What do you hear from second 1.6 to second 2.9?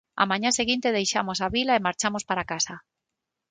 e marchamos para casa.